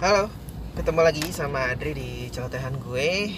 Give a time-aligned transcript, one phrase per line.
[0.00, 0.32] Halo,
[0.80, 3.36] ketemu lagi sama Adri di celotehan gue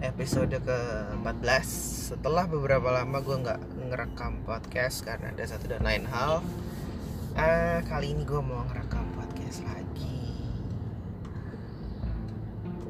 [0.00, 1.68] Episode ke-14.
[2.08, 6.40] Setelah beberapa lama gue nggak ngerekam podcast karena ada satu dan lain hal
[7.36, 10.40] uh, Kali ini gue mau ngerekam podcast lagi.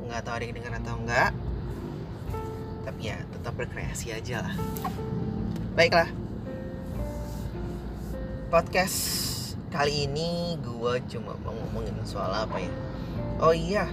[0.07, 1.31] Nggak tahu ada yang denger atau enggak
[2.87, 4.55] Tapi ya tetap berkreasi aja lah.
[5.75, 6.07] Baiklah
[8.55, 9.38] Podcast
[9.69, 12.73] kali ini gue cuma mau ngomongin soal apa ya?
[13.39, 13.87] Oh iya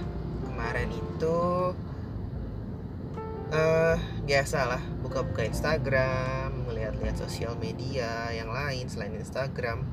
[0.48, 1.38] kemarin itu
[3.52, 9.84] uh, biasa lah buka-buka Instagram melihat-lihat sosial media yang lain selain Instagram.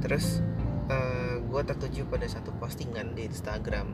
[0.00, 0.40] Terus
[0.88, 3.92] uh, eh, gue tertuju pada satu postingan di Instagram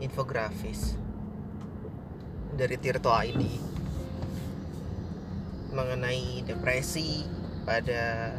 [0.00, 0.96] infografis
[2.56, 3.42] dari Tirto ID
[5.70, 7.24] mengenai depresi
[7.62, 8.34] pada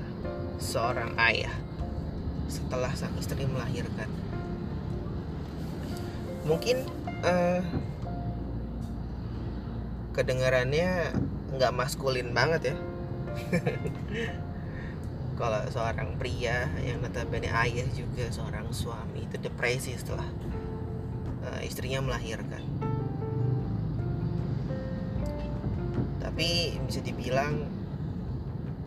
[0.59, 1.70] seorang ayah
[2.51, 4.11] setelah sang istri melahirkan.
[6.43, 6.83] Mungkin
[7.23, 7.63] uh,
[10.11, 11.15] kedengarannya
[11.55, 12.77] nggak maskulin banget ya.
[15.39, 20.27] Kalau seorang pria yang notabene ayah juga seorang suami itu depresi setelah
[21.47, 22.61] uh, istrinya melahirkan.
[26.19, 27.63] Tapi bisa dibilang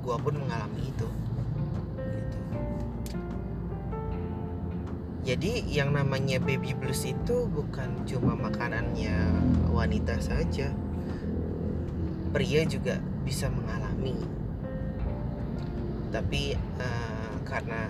[0.04, 1.08] gue pun mengalami itu
[5.24, 9.16] jadi yang namanya baby blues itu bukan cuma makanannya
[9.72, 10.68] wanita saja.
[12.36, 14.20] Pria juga bisa mengalami.
[16.12, 17.88] Tapi uh, karena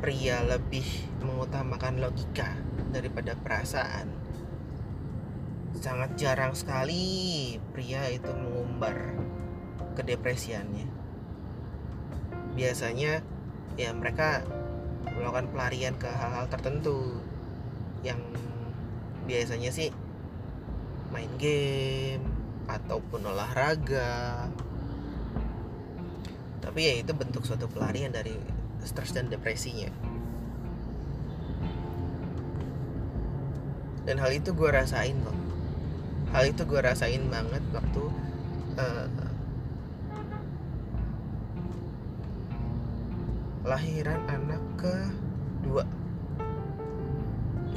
[0.00, 0.88] pria lebih
[1.20, 2.56] mengutamakan logika
[2.88, 4.08] daripada perasaan
[5.76, 9.16] sangat jarang sekali pria itu mengumbar
[9.94, 10.88] kedepresiannya
[12.58, 13.22] biasanya
[13.78, 14.42] ya mereka
[15.20, 17.20] melakukan pelarian ke hal-hal tertentu
[18.00, 18.18] yang
[19.28, 19.92] biasanya sih
[21.12, 22.24] main game
[22.66, 24.48] ataupun olahraga.
[26.64, 28.32] Tapi ya itu bentuk suatu pelarian dari
[28.80, 29.92] stres dan depresinya.
[34.08, 35.50] Dan hal itu gue rasain loh
[36.30, 38.02] hal itu gue rasain banget waktu
[38.78, 39.06] uh,
[43.70, 45.86] lahiran anak kedua.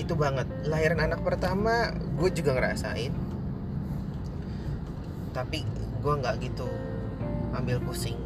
[0.01, 0.49] Itu banget.
[0.65, 3.13] Lahiran anak pertama gue juga ngerasain.
[5.37, 5.61] Tapi
[6.01, 6.65] gue nggak gitu
[7.53, 8.17] ambil pusing.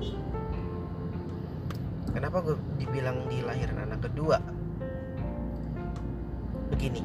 [2.16, 4.39] Kenapa gue dibilang di lahiran anak kedua?
[6.72, 7.03] Begini.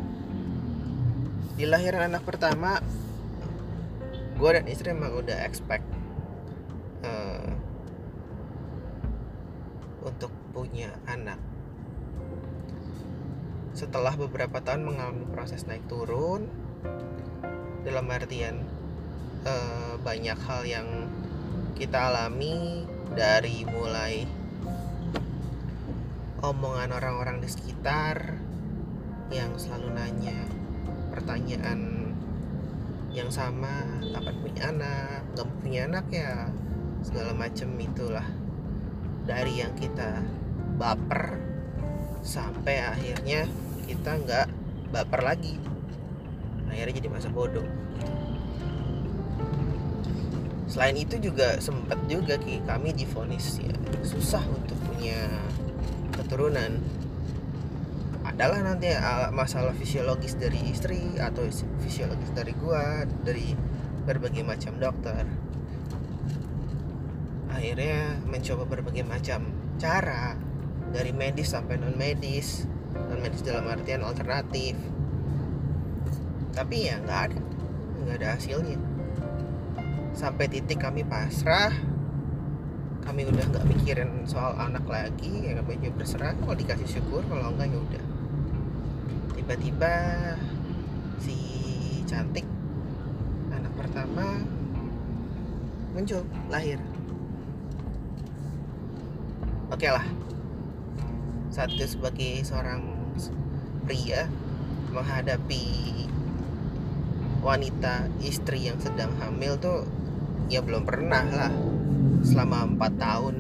[1.58, 2.78] Di lahiran anak pertama
[4.38, 5.86] gue dan istri emang udah expect
[7.02, 7.50] uh,
[10.02, 11.40] untuk punya anak
[13.72, 16.46] setelah beberapa tahun mengalami proses naik turun.
[17.82, 18.62] Dalam artian
[19.42, 19.54] e,
[19.98, 20.88] banyak hal yang
[21.74, 22.86] kita alami
[23.18, 24.22] dari mulai
[26.42, 28.38] omongan orang-orang di sekitar
[29.34, 30.38] yang selalu nanya
[31.10, 32.12] pertanyaan
[33.10, 33.82] yang sama
[34.14, 35.18] kapan punya anak?
[35.34, 36.32] Nggak punya anak ya?
[37.02, 38.26] Segala macam itulah
[39.26, 40.22] dari yang kita
[40.78, 41.38] baper
[42.22, 43.50] sampai akhirnya
[43.92, 44.46] kita nggak
[44.88, 45.60] baper lagi.
[46.72, 47.68] Akhirnya jadi masa bodoh.
[50.64, 53.76] Selain itu juga sempat juga ki kami difonis ya.
[54.00, 55.28] Susah untuk punya
[56.16, 56.80] keturunan.
[58.24, 58.88] Adalah nanti
[59.36, 61.44] masalah fisiologis dari istri atau
[61.84, 63.52] fisiologis dari gua dari
[64.08, 65.28] berbagai macam dokter.
[67.52, 70.40] Akhirnya mencoba berbagai macam cara
[70.88, 72.64] dari medis sampai non medis
[72.96, 74.76] non medis dalam artian alternatif.
[76.52, 77.40] Tapi ya nggak ada.
[78.04, 78.78] Nggak ada hasilnya.
[80.12, 81.72] Sampai titik kami pasrah
[83.02, 87.74] kami udah nggak mikirin soal anak lagi ya kami berserah kalau dikasih syukur kalau enggak
[87.74, 88.04] ya udah.
[89.34, 89.94] Tiba-tiba
[91.18, 91.36] si
[92.06, 92.46] cantik
[93.50, 94.46] anak pertama
[95.92, 96.78] muncul lahir.
[99.72, 100.06] Oke okay lah
[101.52, 102.80] satu sebagai seorang
[103.84, 104.24] pria
[104.88, 105.68] menghadapi
[107.44, 109.84] wanita istri yang sedang hamil tuh
[110.48, 111.52] ya belum pernah lah.
[112.24, 113.36] Selama empat tahun.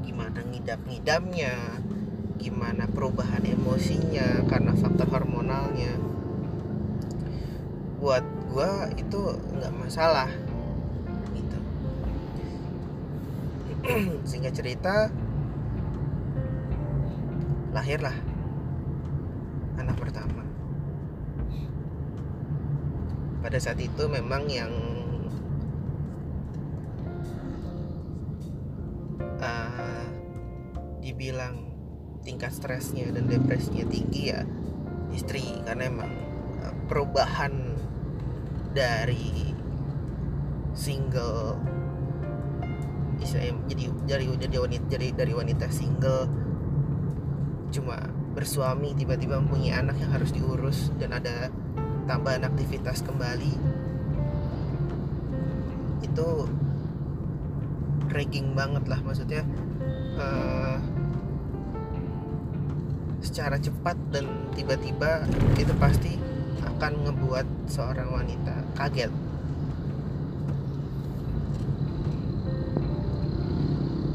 [0.00, 1.52] Gimana ngidap-ngidapnya
[2.40, 4.48] gimana perubahan emosinya?
[4.48, 5.92] Karena faktor hormonalnya.
[8.00, 9.20] Buat gue itu
[9.60, 10.32] nggak masalah
[11.36, 11.58] gitu.
[14.28, 15.12] Sehingga cerita
[17.78, 18.16] lahirlah
[19.78, 20.42] anak pertama.
[23.38, 24.74] Pada saat itu memang yang
[29.38, 30.04] uh,
[30.98, 31.70] dibilang
[32.26, 34.42] tingkat stresnya dan depresinya tinggi ya
[35.14, 36.10] istri karena emang
[36.58, 37.78] uh, perubahan
[38.74, 39.54] dari
[40.74, 41.54] single
[43.22, 44.26] istilahnya jadi dari
[44.58, 46.47] wanita jadi dari wanita single
[47.68, 48.00] cuma
[48.32, 51.52] bersuami tiba-tiba mempunyai anak yang harus diurus dan ada
[52.08, 53.54] tambahan aktivitas kembali.
[56.04, 56.48] Itu
[58.08, 59.44] dragging banget lah maksudnya
[60.16, 60.80] uh,
[63.20, 64.24] secara cepat dan
[64.56, 65.28] tiba-tiba
[65.60, 66.16] itu pasti
[66.64, 69.12] akan ngebuat seorang wanita kaget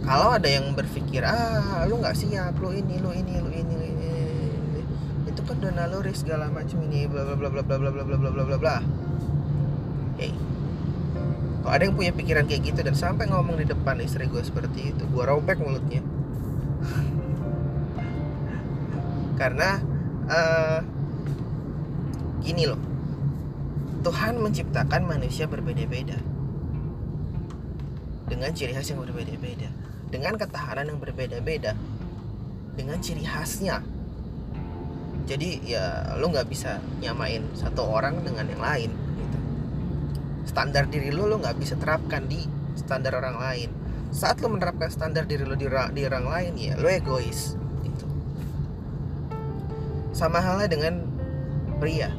[0.03, 3.85] kalau ada yang berpikir ah lu nggak siap lu ini lu ini lu ini lu
[3.87, 4.11] ini
[5.31, 8.17] itu kan udah naluri segala macam ini bla bla bla bla bla bla bla bla
[8.19, 8.77] bla bla bla bla
[10.19, 10.35] hey
[11.63, 14.91] kalau ada yang punya pikiran kayak gitu dan sampai ngomong di depan istri gue seperti
[14.91, 16.03] itu gue robek mulutnya
[19.39, 19.79] karena
[20.27, 20.79] uh,
[22.43, 22.79] gini loh
[24.03, 26.19] Tuhan menciptakan manusia berbeda-beda
[28.27, 29.82] dengan ciri khas yang berbeda-beda
[30.13, 31.73] dengan ketahanan yang berbeda-beda
[32.77, 33.81] dengan ciri khasnya.
[35.25, 39.37] Jadi ya lo nggak bisa nyamain satu orang dengan yang lain gitu.
[40.45, 42.45] Standar diri lo lo nggak bisa terapkan di
[42.77, 43.69] standar orang lain.
[44.13, 48.05] Saat lo menerapkan standar diri lo di, di orang lain ya lo egois gitu.
[50.13, 51.01] Sama halnya dengan
[51.81, 52.13] pria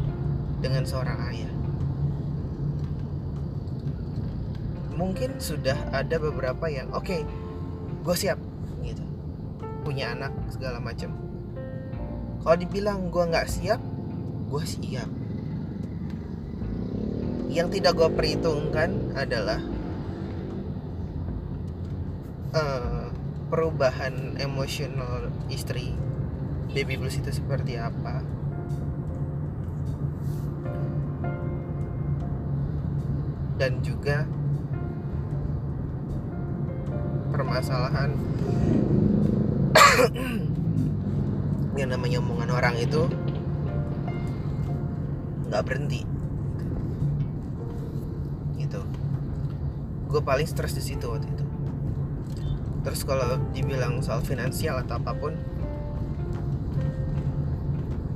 [0.59, 1.53] dengan seorang ayah.
[4.99, 7.23] Mungkin sudah ada beberapa yang oke okay,
[8.05, 8.37] gue siap
[8.85, 9.03] gitu.
[9.81, 11.25] Punya anak segala macam
[12.45, 13.81] kalau dibilang gue nggak siap
[14.53, 15.09] gue siap.
[17.49, 19.65] Yang tidak gue perhitungkan adalah
[22.53, 23.09] uh,
[23.49, 25.97] perubahan emosional istri
[26.77, 28.21] baby blues itu seperti apa.
[33.57, 34.29] Dan juga
[37.35, 38.15] permasalahan.
[41.79, 43.11] Yang namanya omongan orang itu
[45.51, 46.07] nggak berhenti.
[48.55, 48.81] Gitu.
[50.07, 51.45] Gue paling stres di situ waktu itu.
[52.87, 55.35] Terus kalau dibilang soal finansial atau apa pun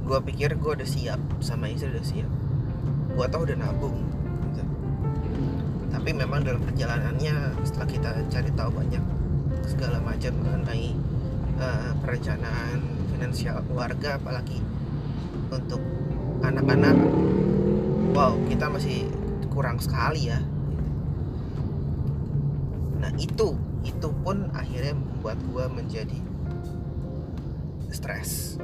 [0.09, 2.31] gue pikir gue udah siap sama istri udah siap.
[3.19, 4.07] Gue tau udah nabung
[6.09, 9.05] tapi memang dalam perjalanannya setelah kita cari tahu banyak
[9.69, 10.97] segala macam mengenai
[11.61, 12.81] uh, perencanaan
[13.13, 14.57] finansial keluarga apalagi
[15.53, 15.85] untuk
[16.41, 16.97] anak-anak
[18.17, 19.05] wow kita masih
[19.53, 20.41] kurang sekali ya.
[23.05, 23.53] Nah itu
[23.85, 26.19] itu pun akhirnya membuat gue menjadi
[27.93, 28.57] stres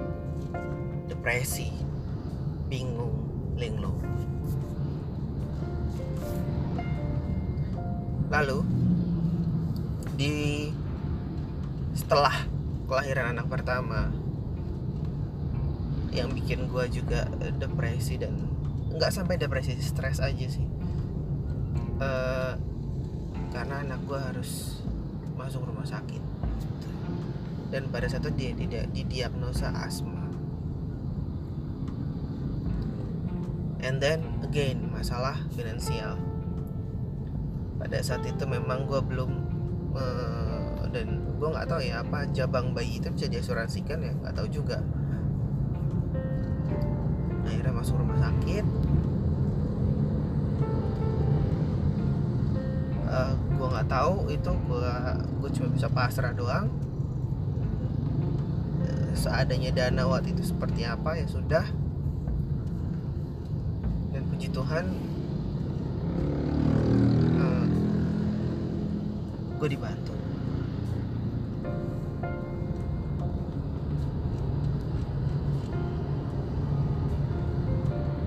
[1.12, 1.68] depresi
[2.72, 3.12] bingung
[3.60, 4.00] linglung
[8.32, 8.64] lalu
[10.14, 10.70] di
[11.94, 12.34] setelah
[12.86, 14.10] kelahiran anak pertama
[16.14, 17.26] yang bikin gue juga
[17.58, 18.38] depresi dan
[18.94, 20.66] nggak sampai depresi stres aja sih.
[21.98, 22.54] Uh,
[23.50, 24.82] karena anak gue harus
[25.34, 26.22] masuk rumah sakit.
[27.74, 30.22] Dan pada saat dia tidak didiagnosa asma.
[33.82, 36.16] And then again masalah finansial
[37.84, 39.30] pada saat itu memang gue belum
[39.92, 44.16] uh, dan gue nggak tahu ya apa jabang bayi itu bisa diasuransikan ya?
[44.24, 44.80] Nggak tahu juga.
[47.44, 48.64] Akhirnya masuk rumah sakit.
[53.04, 54.92] Uh, eh, gue nggak tahu itu gue
[55.44, 56.72] gue cuma bisa pasrah doang.
[58.80, 61.68] Uh, seadanya dana waktu itu seperti apa ya sudah.
[64.16, 65.14] Dan puji Tuhan
[69.64, 70.12] gue dibantu.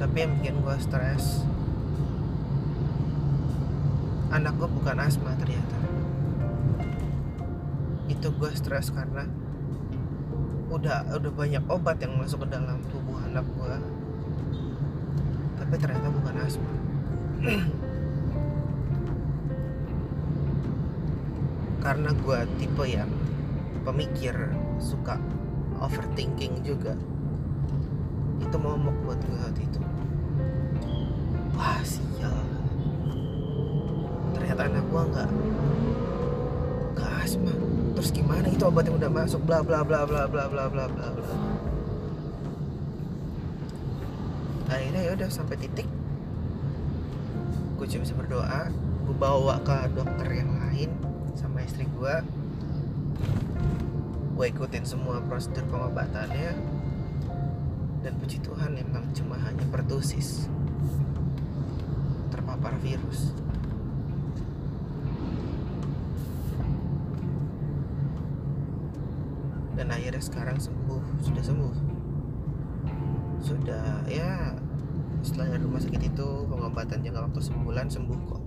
[0.02, 1.46] Tapi yang bikin gue stres
[4.34, 5.78] anak gue bukan asma ternyata.
[8.10, 9.30] Itu gue stres karena
[10.74, 13.74] udah udah banyak obat yang masuk ke dalam tubuh anak gue
[15.58, 16.74] tapi ternyata bukan asma
[21.88, 23.08] karena gue tipe yang
[23.88, 24.36] pemikir
[24.76, 25.16] suka
[25.80, 26.92] overthinking juga.
[28.44, 29.80] Itu momok buat gue waktu itu.
[31.56, 32.44] Wah sial.
[34.36, 35.30] Ternyata anak gue nggak
[36.92, 37.56] nggak asma.
[37.96, 39.40] Terus gimana itu obat yang udah masuk?
[39.48, 41.32] Bla bla bla bla bla bla bla bla bla.
[44.68, 45.88] Akhirnya ya udah sampai titik.
[47.80, 48.76] Gue cuma bisa berdoa
[49.08, 50.57] gue bawa ke dokter yang
[51.68, 52.16] istri gue
[54.38, 56.56] gue ikutin semua prosedur pengobatannya.
[58.06, 60.48] Dan puji Tuhan emang cuma hanya pertusis
[62.30, 63.36] terpapar virus.
[69.74, 71.76] Dan akhirnya sekarang sembuh sudah sembuh.
[73.42, 74.54] Sudah ya
[75.26, 78.47] setelah rumah sakit itu pengobatan jangka waktu sebulan sembuh kok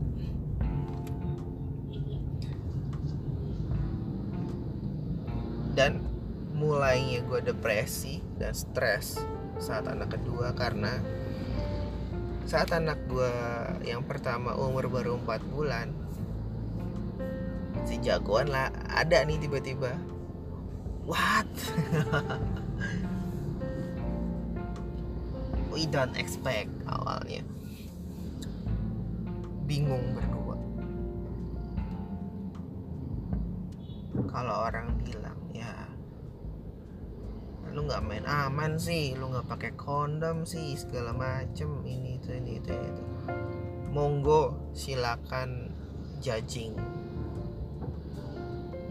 [7.31, 9.23] gue depresi dan stres
[9.63, 10.99] saat anak kedua karena
[12.43, 13.31] saat anak gue
[13.87, 15.95] yang pertama umur baru 4 bulan
[17.87, 19.95] si jagoan lah ada nih tiba-tiba.
[21.07, 21.51] What?
[25.75, 27.43] We don't expect awalnya.
[29.67, 30.59] Bingung berdua.
[34.31, 35.30] Kalau orang ya
[37.81, 42.61] lu nggak main aman sih lu nggak pakai kondom sih segala macem ini itu ini
[42.61, 43.05] itu itu.
[43.89, 45.73] Monggo silakan
[46.21, 46.77] judging.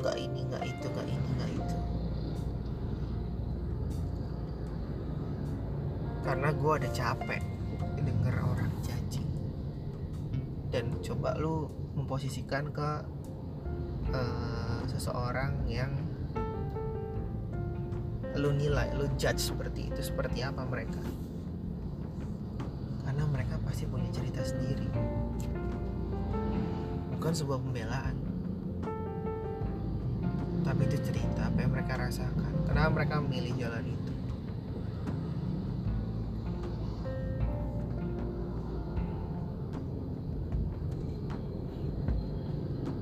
[0.01, 1.77] Nggak ini nggak itu nggak ini nggak itu.
[6.25, 7.41] Karena gue ada capek
[8.01, 9.29] denger orang judging.
[10.73, 12.89] Dan coba lu memposisikan ke
[14.17, 16.08] uh, seseorang yang
[18.39, 21.03] lu nilai, lu judge seperti itu seperti apa mereka?
[23.03, 24.87] Karena mereka pasti punya cerita sendiri.
[27.19, 28.15] Bukan sebuah pembelaan.
[30.63, 32.53] Tapi itu cerita apa yang mereka rasakan.
[32.63, 34.13] Kenapa mereka memilih jalan itu.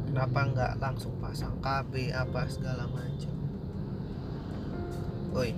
[0.09, 3.36] Kenapa nggak langsung pasang KB apa segala macam
[5.37, 5.53] Woi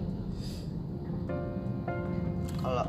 [2.60, 2.88] kalau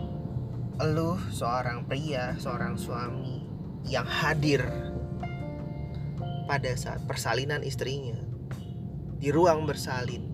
[0.91, 3.47] lu seorang pria seorang suami
[3.87, 4.67] yang hadir
[6.51, 8.19] pada saat persalinan istrinya
[9.23, 10.27] di ruang bersalin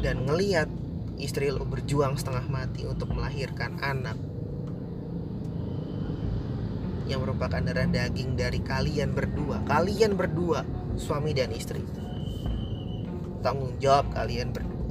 [0.00, 0.72] dan ngeliat
[1.20, 4.16] istri lu berjuang setengah mati untuk melahirkan anak
[7.04, 9.64] yang merupakan darah daging dari kalian berdua.
[9.64, 10.60] Kalian berdua,
[11.00, 11.80] suami dan istri.
[13.44, 14.86] Tanggung jawab kalian berdua.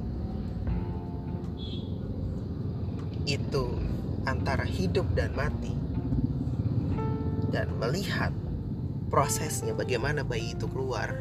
[3.27, 3.79] Itu
[4.23, 5.75] antara hidup dan mati.
[7.47, 8.31] Dan melihat
[9.07, 11.15] prosesnya bagaimana bayi itu keluar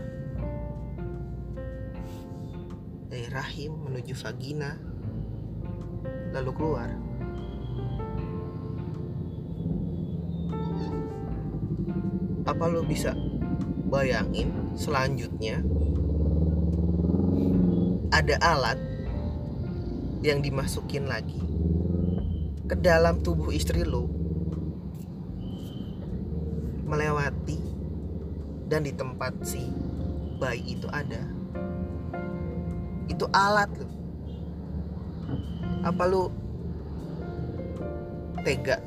[3.06, 4.75] dari rahim menuju vagina
[6.35, 6.90] lalu keluar
[12.47, 13.14] apa lo bisa
[13.87, 15.62] bayangin selanjutnya
[18.15, 18.79] ada alat
[20.23, 21.43] yang dimasukin lagi
[22.67, 24.07] ke dalam tubuh istri lo
[26.87, 27.59] melewati
[28.71, 29.71] dan di tempat si
[30.39, 31.23] bayi itu ada.
[33.11, 33.87] Itu alat lo
[35.87, 36.31] apa lu
[38.43, 38.79] tega?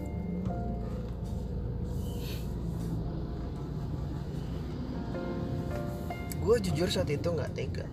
[6.39, 7.87] Gue jujur saat itu nggak tega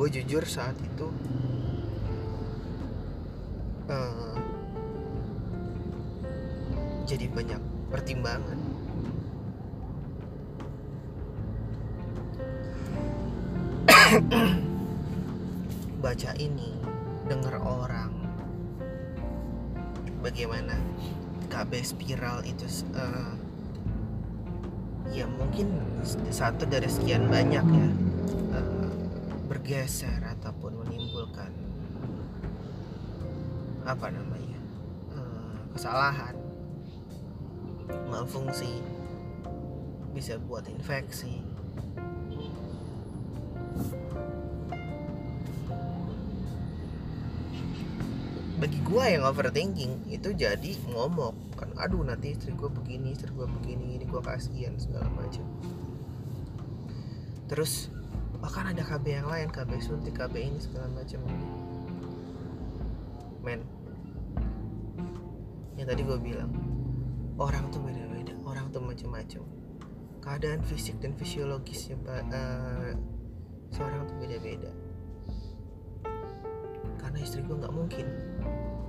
[0.00, 1.12] gue jujur saat itu
[3.92, 4.40] uh,
[7.04, 7.60] jadi banyak
[7.92, 8.56] pertimbangan.
[16.00, 16.80] Baca ini
[17.28, 18.08] dengar orang
[20.24, 20.80] bagaimana
[21.52, 23.36] KB spiral itu uh,
[25.12, 25.76] ya mungkin
[26.32, 27.88] satu dari sekian banyak ya
[28.56, 28.79] uh,
[29.60, 31.52] bergeser ataupun menimbulkan
[33.84, 34.56] apa namanya
[35.12, 36.32] uh, kesalahan.
[38.08, 38.80] Malfungsi
[40.16, 41.44] bisa buat infeksi.
[48.56, 53.44] Bagi gue yang overthinking itu jadi ngomong kan aduh nanti istri gue begini istri gue
[53.60, 55.44] begini ini gue kasihan segala macam.
[57.46, 57.99] Terus
[58.50, 61.22] bahkan ada KB yang lain KB suntik KB ini segala macam.
[63.46, 63.62] Men.
[65.78, 66.50] Yang tadi gue bilang
[67.38, 69.46] orang tuh beda-beda orang tuh macam-macam
[70.18, 72.90] keadaan fisik dan fisiologisnya uh,
[73.70, 74.74] seorang tuh beda-beda.
[76.98, 78.10] Karena istri gue nggak mungkin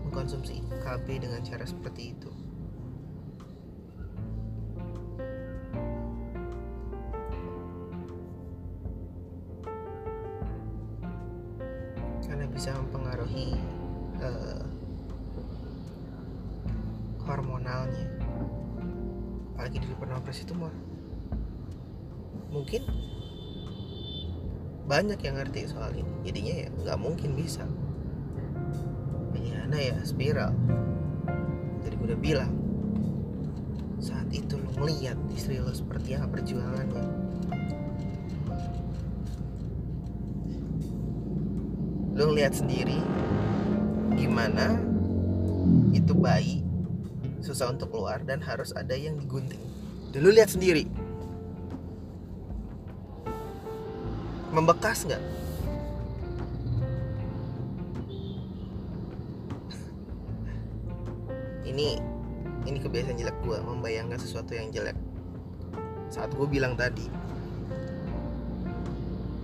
[0.10, 2.34] mengkonsumsi KB dengan cara seperti itu
[14.22, 14.64] uh,
[17.26, 18.08] hormonalnya.
[19.54, 20.74] Apalagi di pernah operasi tumor
[22.52, 22.84] mungkin
[24.86, 26.12] banyak yang ngerti soal ini.
[26.28, 27.64] Jadinya ya nggak mungkin bisa.
[29.32, 30.52] Mediana ya spiral.
[31.82, 32.54] Jadi gue udah bilang
[34.04, 37.06] saat itu lo ngeliat istri lo seperti apa perjuangannya?
[42.12, 43.00] Lo ngeliat sendiri
[44.22, 44.78] gimana
[45.98, 46.62] itu bayi
[47.42, 49.58] susah untuk keluar dan harus ada yang digunting.
[50.22, 50.86] Lo lihat sendiri.
[54.54, 55.24] Membekas nggak?
[61.72, 61.88] Ini
[62.62, 64.94] ini kebiasaan jelek gue membayangkan sesuatu yang jelek.
[66.14, 67.10] Saat gue bilang tadi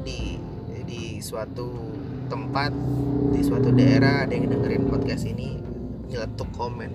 [0.05, 0.37] di
[0.85, 2.75] di suatu tempat
[3.31, 5.63] di suatu daerah ada yang dengerin podcast ini
[6.11, 6.91] nyeletuk komen.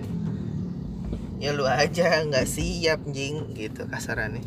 [1.41, 4.45] Ya lu aja nggak siap jing gitu kasarannya.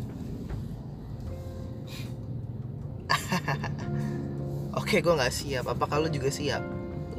[4.79, 5.67] Oke gue nggak siap.
[5.67, 6.63] Apa kalau juga siap?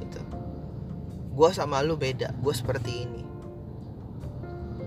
[0.00, 0.20] Gitu.
[1.36, 2.32] Gue sama lu beda.
[2.40, 3.22] Gue seperti ini.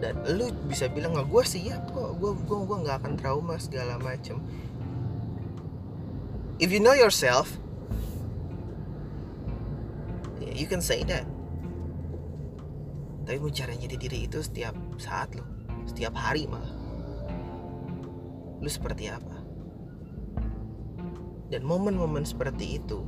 [0.01, 2.17] Dan lu bisa bilang nggak gue siap kok.
[2.17, 4.41] Gue gue gue nggak akan trauma segala macem.
[6.58, 7.61] If you know yourself
[10.55, 11.23] you can say that.
[13.23, 15.45] Tapi mau cara jadi diri itu setiap saat lo
[15.87, 16.73] setiap hari malah.
[18.61, 19.37] Lu seperti apa?
[21.51, 23.03] Dan momen-momen seperti itu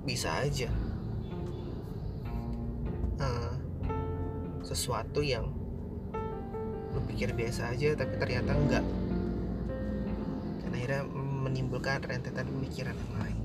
[0.00, 0.72] bisa aja
[3.20, 3.52] uh,
[4.64, 5.52] sesuatu yang
[6.90, 8.86] lu pikir biasa aja tapi ternyata enggak.
[10.64, 11.02] Dan akhirnya
[11.44, 13.39] menimbulkan rentetan pemikiran yang lain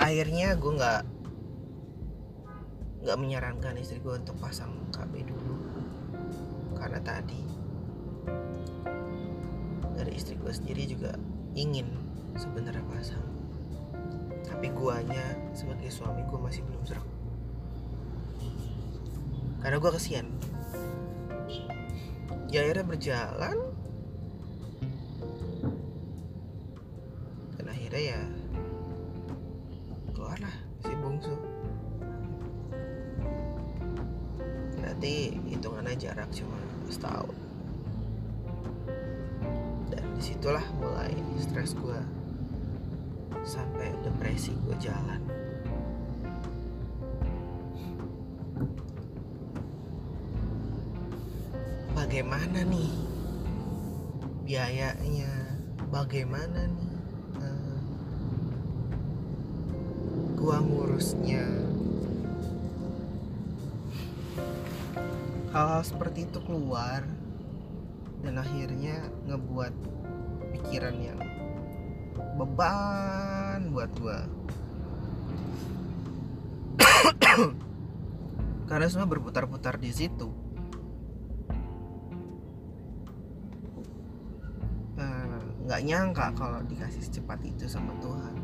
[0.00, 1.02] akhirnya gue nggak
[3.04, 5.56] nggak menyarankan istri gue untuk pasang KB dulu.
[6.80, 7.44] Karena tadi
[10.00, 11.12] dari istri gue sendiri juga
[11.52, 11.92] ingin
[12.32, 13.24] sebenarnya pasang.
[14.48, 17.04] Tapi guanya sebagai suami gue masih belum serak.
[19.60, 20.26] Karena gue kesian.
[22.48, 23.58] Ya akhirnya berjalan.
[27.70, 28.39] Akhirnya ya
[36.34, 36.58] cuma
[36.90, 37.36] setahun.
[39.90, 42.00] Dan di situlah mulai stres gue
[43.46, 45.20] sampai depresi gue jalan.
[51.94, 52.90] Bagaimana nih
[54.46, 55.30] biayanya?
[55.90, 56.90] Bagaimana nih
[60.40, 61.69] gua ngurusnya
[65.50, 67.02] hal-hal seperti itu keluar
[68.22, 69.74] dan akhirnya ngebuat
[70.54, 71.18] pikiran yang
[72.38, 74.20] beban buat gua.
[78.70, 80.30] Karena semua berputar-putar di situ.
[85.00, 88.39] Eh, nggak nyangka kalau dikasih secepat itu sama Tuhan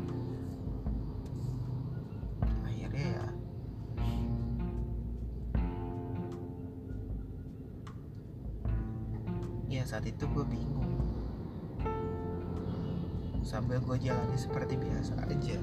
[9.97, 10.93] saat itu gue bingung.
[13.41, 15.57] Sambil gue jalani seperti biasa aja.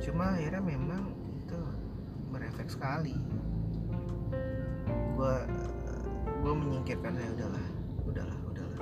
[0.00, 1.60] Cuma akhirnya memang itu
[2.32, 3.12] berefek sekali.
[5.12, 5.44] Gue
[6.40, 7.66] gue menyingkirkan ya udahlah
[8.08, 8.80] udahlah udahlah.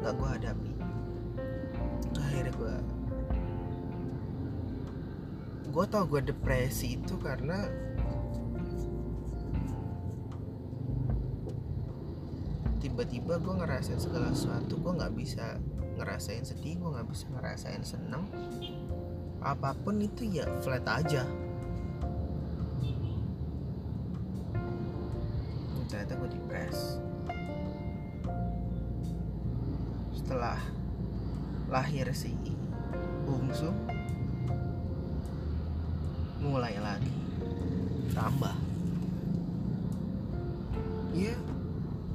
[0.00, 0.72] Nggak gue hadapi.
[2.16, 2.74] Akhirnya gue
[5.68, 7.20] gue tau gue depresi itu
[13.10, 15.58] tiba-tiba gue ngerasain segala sesuatu gue nggak bisa
[15.98, 18.22] ngerasain sedih gue nggak bisa ngerasain seneng.
[19.42, 21.26] Apa pun itu ya flat aja.
[25.90, 27.02] Ternyata gue depres
[30.14, 30.62] setelah
[31.66, 32.30] lahir si
[33.26, 33.74] bungsu
[36.38, 37.10] mulai lagi
[38.14, 38.54] tambah.
[41.10, 41.34] Ya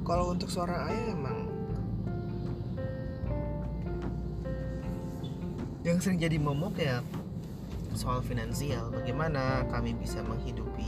[0.06, 1.38] kalau untuk seorang ayah emang
[5.82, 7.02] yang sering jadi momok ya
[7.98, 8.86] soal finansial.
[8.94, 10.86] Bagaimana kami bisa menghidupi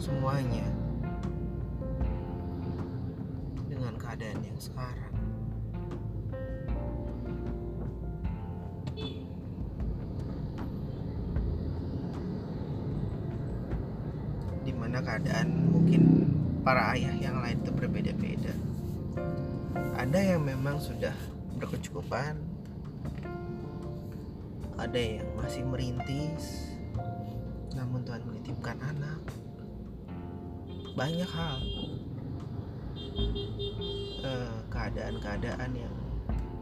[0.00, 0.64] semuanya
[3.68, 5.09] dengan keadaan yang sekarang
[21.70, 22.34] berkecukupan
[24.74, 26.74] ada yang masih merintis
[27.78, 29.22] namun Tuhan menitipkan anak.
[30.98, 31.58] Banyak hal.
[34.26, 35.94] Eh, keadaan-keadaan yang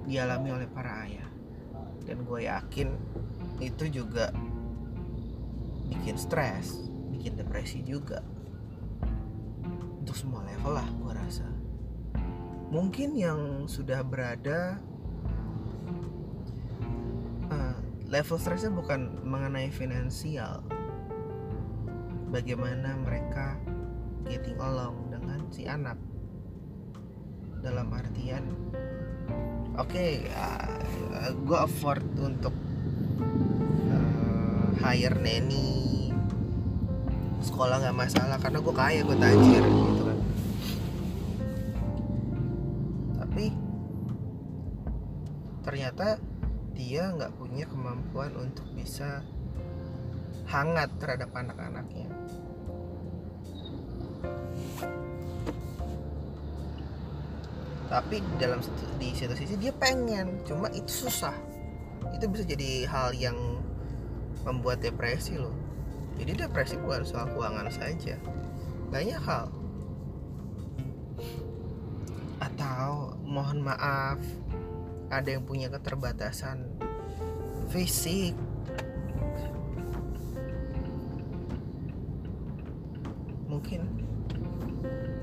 [0.04, 1.28] dialami oleh para ayah.
[2.04, 2.92] Dan gue yakin
[3.64, 4.28] itu juga
[5.88, 8.20] bikin stres bikin depresi juga.
[10.04, 11.48] Untuk semua level lah gue rasa.
[12.68, 14.76] Mungkin yang sudah berada
[18.08, 20.64] level stresnya bukan mengenai finansial.
[22.28, 23.56] Bagaimana mereka
[24.28, 25.96] getting along dengan si anak.
[27.58, 28.44] Dalam artian
[29.74, 32.54] oke okay, uh, gue afford untuk
[33.90, 36.10] uh, hire nanny
[37.42, 40.18] sekolah nggak masalah karena gue kaya gue tajir gitu kan.
[43.26, 43.44] Tapi
[45.66, 46.27] ternyata
[47.14, 49.22] nggak punya kemampuan untuk bisa
[50.48, 52.08] hangat terhadap anak-anaknya.
[57.88, 58.60] Tapi dalam
[59.00, 61.32] di satu sisi dia pengen cuma itu susah.
[62.12, 63.36] Itu bisa jadi hal yang
[64.44, 65.56] membuat depresi loh.
[66.20, 68.20] Jadi depresi bukan soal keuangan saja.
[68.92, 69.48] Banyak hal.
[72.44, 74.20] Atau mohon maaf
[75.08, 76.77] ada yang punya keterbatasan
[77.68, 78.32] fisik
[83.48, 83.84] mungkin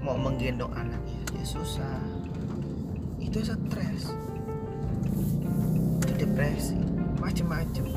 [0.05, 1.97] mau menggendong anaknya ya susah.
[3.17, 4.13] Itu stres.
[6.05, 6.77] Itu depresi.
[7.17, 7.89] Macem-macem.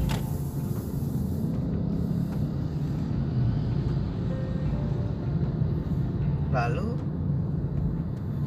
[6.49, 6.89] Lalu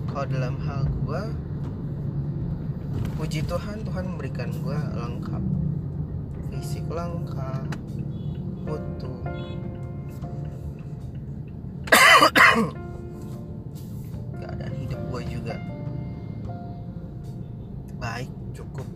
[0.10, 1.24] kalau dalam hal gue
[3.16, 5.44] puji Tuhan Tuhan memberikan gue lengkap
[6.72, 7.68] fisik lengkap
[8.64, 9.20] utuh
[14.40, 15.60] keadaan hidup gue juga.
[18.00, 18.88] Baik cukup.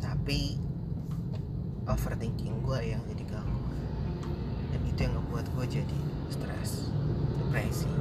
[0.00, 0.56] Tapi
[1.84, 3.84] overthinking gue yang jadi gangguan
[4.72, 5.98] dan itu yang ngebuat gue jadi
[6.32, 6.88] stres
[7.36, 7.92] depresi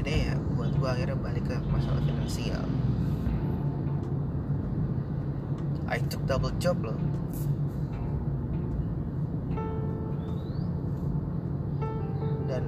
[0.00, 1.56] akhirnya ya buat gue akhirnya balik ke
[2.30, 2.62] finansial
[5.90, 6.94] I took double job loh.
[12.46, 12.62] Dan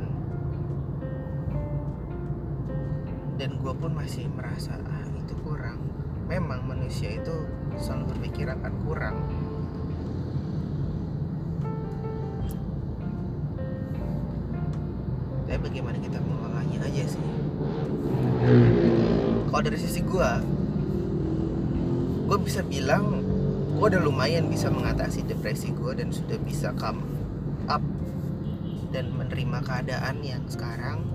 [3.38, 5.78] dan gue pun masih merasa ah itu kurang.
[6.26, 7.46] Memang manusia itu
[7.78, 9.22] selalu berpikir akan kurang.
[15.46, 17.21] Tapi bagaimana kita mengolahnya aja sih
[19.62, 20.30] kalau dari sisi gue
[22.26, 23.22] gue bisa bilang
[23.78, 26.98] gue udah lumayan bisa mengatasi depresi gue dan sudah bisa come
[27.70, 27.78] up
[28.90, 31.06] dan menerima keadaan yang sekarang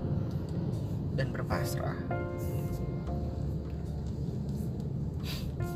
[1.20, 2.00] dan berpasrah.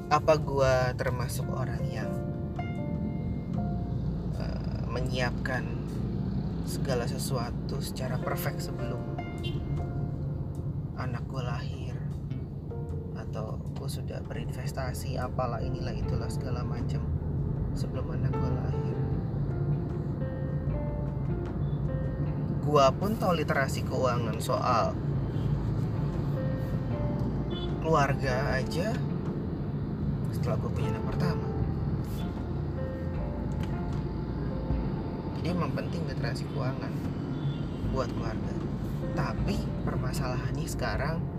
[0.07, 2.11] Apa gue termasuk orang yang
[4.39, 5.67] uh, menyiapkan
[6.63, 9.03] segala sesuatu secara perfect sebelum
[10.95, 11.90] anak gue lahir
[13.41, 17.01] atau gue sudah berinvestasi apalah inilah itulah segala macam
[17.73, 18.97] sebelum anak gue lahir.
[22.61, 24.93] Gue pun tahu literasi keuangan soal
[27.81, 28.93] keluarga aja
[30.29, 31.47] setelah gue punya anak pertama.
[35.41, 36.93] Jadi emang penting literasi keuangan
[37.89, 38.53] buat keluarga.
[39.17, 41.30] Tapi permasalahannya sekarang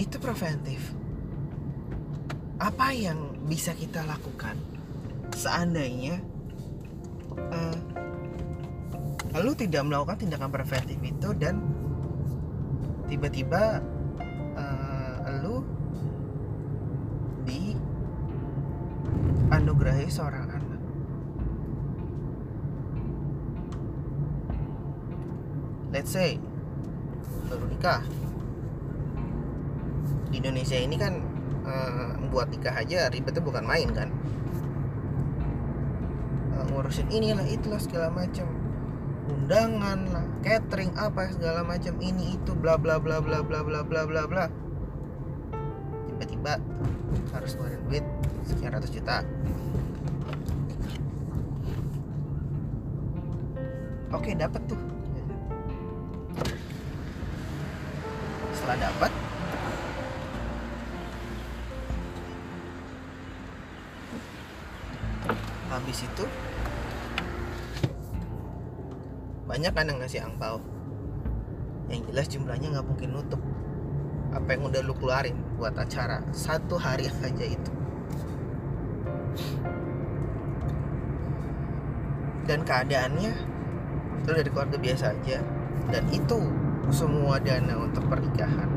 [0.00, 0.80] itu preventif.
[2.62, 4.54] Apa yang bisa kita lakukan?
[5.34, 6.22] Seandainya
[7.36, 7.78] uh,
[9.40, 11.58] lu tidak melakukan tindakan preventif itu dan
[13.08, 13.80] tiba-tiba
[14.56, 15.64] uh, lu
[17.42, 17.74] di
[19.52, 20.80] anugerahi seorang anak.
[25.92, 26.40] Let's say
[27.52, 28.00] baru nikah
[30.32, 31.20] di Indonesia ini kan
[31.68, 34.08] uh, buat nikah aja ribetnya bukan main kan?
[36.56, 38.48] Uh, ngurusin inilah itulah segala macam.
[39.22, 44.02] Undangan lah catering apa segala macam ini itu bla bla bla bla bla bla bla
[44.02, 44.44] bla bla.
[46.10, 46.58] Tiba-tiba
[47.30, 48.04] harus ngeluarin duit
[48.46, 49.22] sekian ratus juta.
[54.12, 54.80] Oke dapat tuh.
[58.52, 59.12] Setelah dapat
[65.92, 66.24] habis itu
[69.44, 70.56] banyak kan yang ngasih angpau
[71.92, 73.42] yang jelas jumlahnya nggak mungkin nutup.
[74.32, 77.72] Apa yang udah lu keluarin buat acara satu hari aja itu.
[82.48, 83.32] Dan keadaannya
[84.24, 85.44] itu dari keluarga biasa aja.
[85.92, 86.40] Dan itu
[86.88, 88.72] semua dana untuk pernikahan.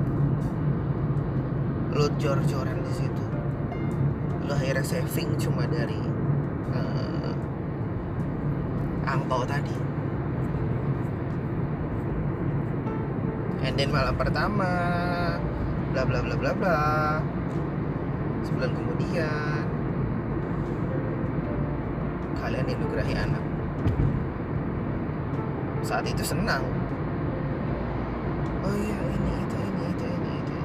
[1.95, 3.23] Lo jor-joran di situ.
[4.43, 6.14] Lo akhirnya saving cuma dari
[9.05, 9.77] angpau tadi.
[13.65, 14.69] And then malam pertama
[15.93, 16.81] bla bla bla bla bla.
[18.45, 19.63] Sebulan kemudian.
[22.37, 23.43] Kalian dinugerahi anak.
[25.81, 26.61] Saat itu senang.
[28.65, 30.57] Oh iya ini itu ini itu ini itu,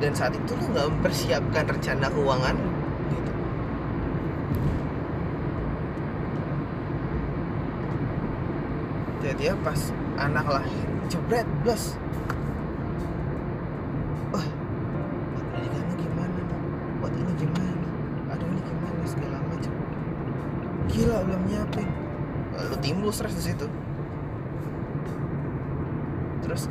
[0.00, 2.56] dan saat itu lu nggak mempersiapkan rencana keuangan
[9.40, 9.88] dia pas
[10.20, 11.96] anak lahir jebret blos
[14.36, 14.44] wah
[15.96, 16.40] gimana
[17.00, 17.88] buat ini gimana?
[18.36, 19.00] Aduh ini gimana?
[19.08, 19.72] Segala macam.
[20.92, 21.88] Gila belum nyiapin.
[22.52, 23.66] Lalu timbul stres di situ.
[26.44, 26.68] Terus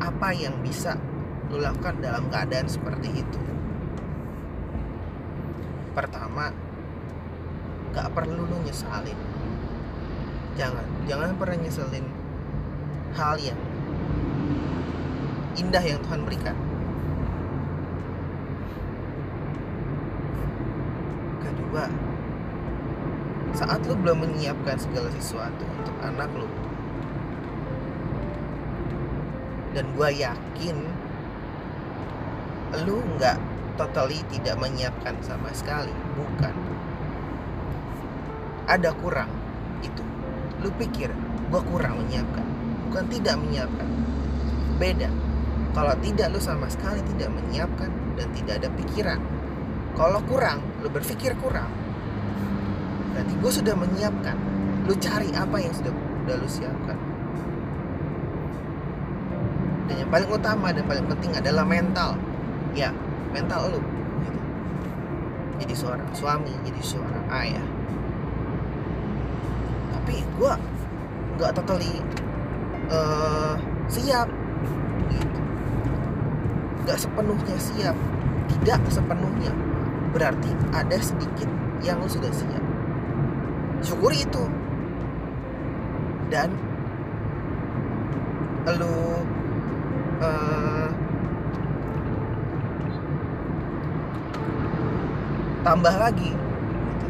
[0.00, 0.96] apa yang bisa
[1.52, 3.40] lu lakukan dalam keadaan seperti itu?
[5.92, 6.48] Pertama
[7.92, 9.16] gak perlu lu nyesalin
[10.58, 10.86] jangan.
[11.06, 12.06] Jangan pernah nyeselin
[13.14, 13.60] hal yang
[15.54, 16.58] indah yang Tuhan berikan.
[21.38, 21.86] Kedua
[23.54, 26.46] saat lu belum menyiapkan segala sesuatu untuk anak lu
[29.74, 30.76] dan gue yakin
[32.86, 33.38] lu nggak
[33.78, 36.54] totally tidak menyiapkan sama sekali bukan.
[38.68, 39.32] Ada kurang
[39.80, 40.07] itu
[40.62, 41.10] lu pikir
[41.48, 42.46] gue kurang menyiapkan.
[42.88, 43.88] Bukan tidak menyiapkan.
[44.76, 45.08] Beda.
[45.76, 49.20] Kalau tidak lu sama sekali tidak menyiapkan dan tidak ada pikiran.
[49.94, 51.70] Kalau kurang lu berpikir kurang.
[53.14, 54.36] Berarti gue sudah menyiapkan.
[54.86, 55.92] Lu cari apa yang sudah
[56.26, 56.98] udah lu siapkan.
[59.88, 62.18] Dan yang paling utama dan paling penting adalah mental.
[62.76, 62.92] Ya
[63.32, 63.80] mental lu.
[64.24, 64.40] Gitu.
[65.58, 67.77] jadi seorang suami jadi seorang ayah
[70.24, 70.52] gue
[71.38, 72.02] nggak totally
[72.90, 73.54] uh,
[73.88, 74.28] siap.
[75.12, 75.38] Gitu
[76.88, 77.96] nggak sepenuhnya siap.
[78.48, 79.52] Tidak sepenuhnya.
[80.16, 81.44] Berarti ada sedikit
[81.84, 82.64] yang lu sudah siap.
[83.84, 84.44] Syukuri itu.
[86.32, 86.48] Dan
[88.72, 89.20] lu
[90.24, 90.88] uh,
[95.60, 97.08] tambah lagi gitu.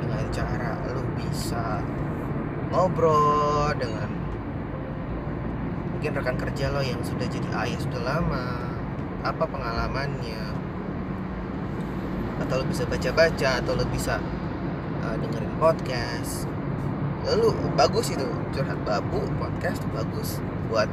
[0.00, 1.84] dengan cara lu bisa
[2.74, 4.10] ngobrol dengan
[5.94, 8.46] mungkin rekan kerja lo yang sudah jadi ayah sudah lama.
[9.22, 10.42] Apa pengalamannya?
[12.42, 14.18] Atau lo bisa baca-baca atau lo bisa
[15.06, 16.50] uh, dengerin podcast.
[17.24, 18.26] Lalu bagus itu.
[18.50, 20.90] Curhat babu podcast tuh bagus buat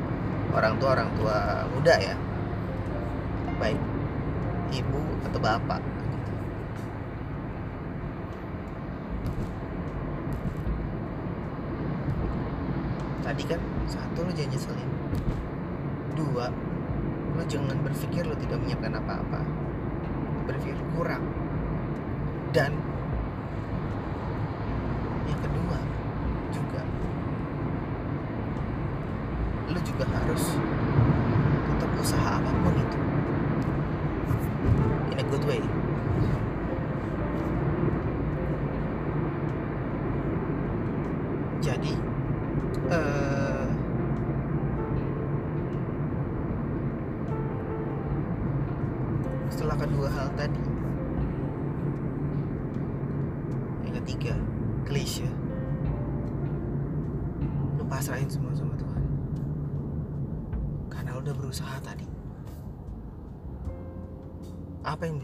[0.54, 2.16] orang tua orang tua muda ya.
[3.58, 3.82] Baik
[4.72, 5.91] ibu atau bapak
[13.32, 14.90] tadi kan satu lo jangan nyeselin.
[16.20, 16.52] Dua
[17.32, 19.40] lo jangan berpikir lo tidak menyiapkan apa-apa.
[20.52, 21.24] Berpikir kurang.
[22.52, 22.76] Dan
[25.32, 25.80] yang kedua
[26.52, 26.84] juga
[29.72, 30.44] lo juga harus
[31.72, 33.00] tetap usaha apa pun itu.
[35.16, 35.64] In a good way.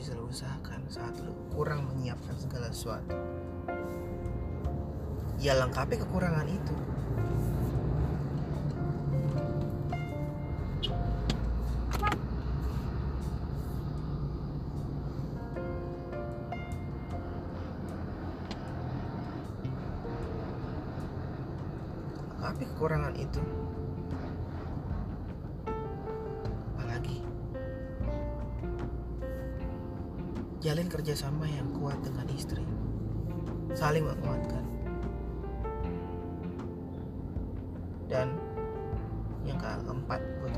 [0.07, 3.11] Bisa lo usahakan saat lo kurang menyiapkan segala sesuatu.
[5.35, 6.71] Ya lengkapi kekurangan itu
[30.57, 32.65] jalin kerjasama yang kuat dengan istri.
[33.77, 34.65] Saling menguatkan.
[38.09, 38.33] Dan
[39.45, 40.53] yang keempat buat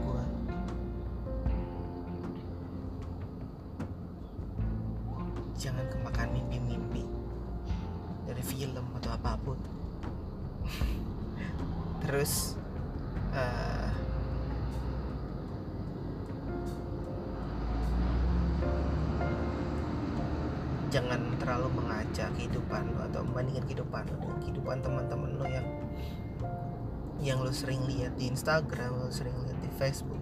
[27.49, 30.21] lo sering lihat di Instagram, lo sering lihat di Facebook.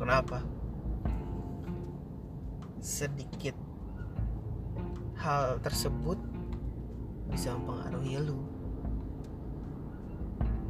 [0.00, 0.40] Kenapa?
[2.80, 3.52] Sedikit
[5.20, 6.16] hal tersebut
[7.28, 8.40] bisa mempengaruhi lo.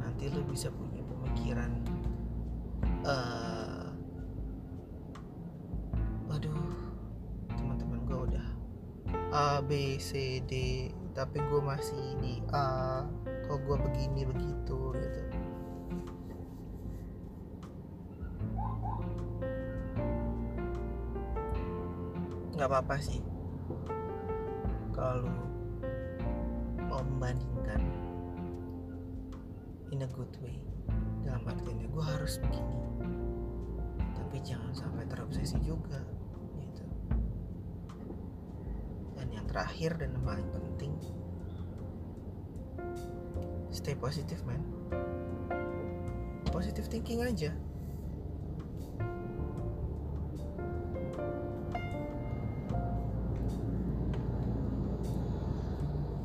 [0.02, 1.70] Nanti lo bisa punya pemikiran
[3.06, 3.86] uh,
[6.26, 6.74] aduh
[7.54, 8.48] teman-teman gue udah
[9.30, 13.02] A B C D tapi gue masih di A
[13.50, 15.20] kok gue begini begitu gitu.
[22.54, 23.22] Nggak apa-apa sih.
[24.94, 25.32] Kalau
[26.86, 27.80] mau membandingkan
[29.90, 30.60] in a good way
[31.26, 32.78] dalam artinya gue harus begini.
[34.14, 35.98] Tapi jangan sampai terobsesi juga
[36.62, 36.84] gitu.
[39.18, 40.69] Dan yang terakhir dan yang paling penting
[43.80, 44.60] stay positif man.
[46.52, 47.48] Positive thinking aja.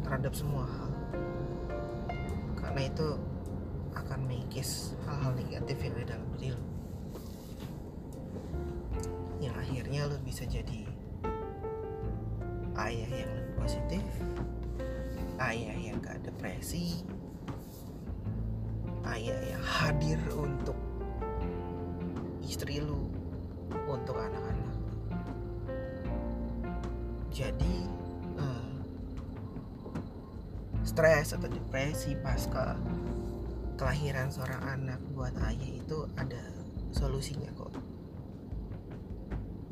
[0.04, 0.92] Terhadap semua hal.
[2.60, 3.08] Karena itu
[3.96, 6.64] akan mengikis hal-hal negatif yang ada dalam diri lo.
[9.40, 10.86] Yang akhirnya lo bisa jadi
[12.76, 14.04] ayah yang lebih positif
[16.46, 17.02] depresi
[19.10, 20.78] ayah yang hadir untuk
[22.46, 23.10] istri lu
[23.90, 24.78] untuk anak-anak
[27.34, 27.76] jadi
[28.38, 28.78] uh,
[30.86, 32.78] stres atau depresi pasca
[33.82, 36.46] kelahiran seorang anak buat ayah itu ada
[36.94, 37.74] solusinya kok.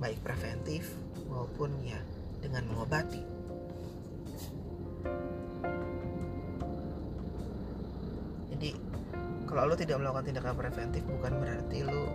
[0.02, 0.90] Baik preventif
[1.30, 2.02] maupun ya
[2.42, 3.33] dengan mengobati
[9.64, 12.12] kalau lo tidak melakukan tindakan preventif bukan berarti lo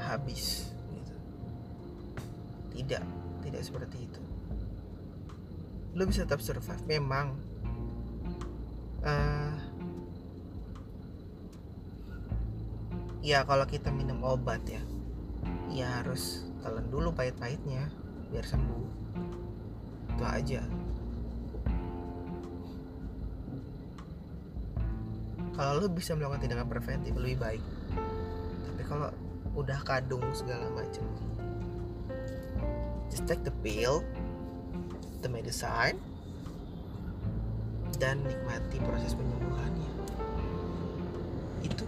[0.00, 1.14] habis gitu.
[2.72, 3.04] tidak
[3.44, 4.20] tidak seperti itu.
[5.92, 7.36] Lo bisa tetap survive memang.
[9.04, 9.60] Uh,
[13.20, 14.80] ya kalau kita minum obat ya
[15.68, 17.92] ya harus telan dulu pahit-pahitnya
[18.32, 18.88] biar sembuh.
[20.16, 20.64] Itu aja
[25.54, 27.62] kalau lo bisa melakukan tindakan preventif lebih baik.
[28.66, 29.08] Tapi kalau
[29.54, 31.06] udah kadung segala macam
[33.06, 34.02] just take the pill
[35.22, 35.94] the medicine
[38.02, 39.92] dan nikmati proses penyembuhannya.
[41.62, 41.86] Itu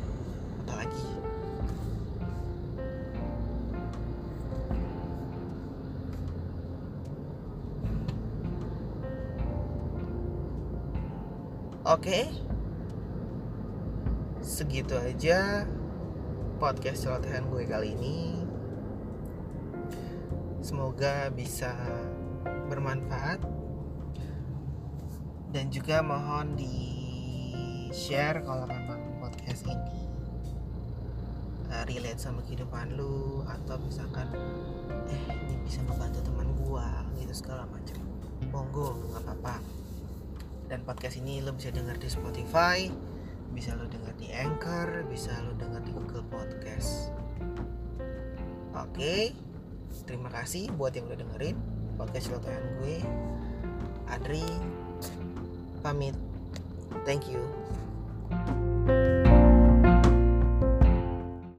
[0.62, 1.06] apalagi?
[11.86, 12.45] Oke, okay.
[14.56, 15.68] Segitu aja
[16.56, 18.40] podcast celotehan gue kali ini.
[20.64, 21.76] Semoga bisa
[22.72, 23.44] bermanfaat.
[25.52, 26.72] Dan juga mohon di
[27.92, 30.08] share kalau memang podcast ini
[31.68, 34.32] uh, relate sama kehidupan lu atau misalkan
[35.12, 38.00] eh ini bisa ngebantu teman gua gitu segala macam.
[38.48, 39.60] Monggo nggak apa-apa.
[40.72, 42.88] Dan podcast ini lo bisa dengar di Spotify
[43.52, 47.12] bisa lo dengar di Anchor bisa lo dengar di Google Podcast.
[48.74, 49.34] Oke
[50.04, 51.56] terima kasih buat yang udah dengerin
[51.96, 52.96] podcast celotehan gue.
[54.10, 54.46] Adri
[55.82, 56.14] pamit.
[57.06, 57.42] Thank you
[58.86, 59.15] thank you